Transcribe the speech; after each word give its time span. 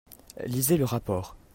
Lisez 0.47 0.77
le 0.77 0.83
rapport 0.85 1.35